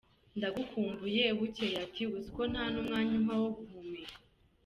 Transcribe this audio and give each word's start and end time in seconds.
Ndagukumbuye…bucyeye 0.37 1.75
ati 1.85 2.03
Uziko 2.17 2.41
nta 2.51 2.63
numwanya 2.71 3.13
umpa 3.19 3.35
wo 3.41 3.49
guhumeka. 3.57 4.17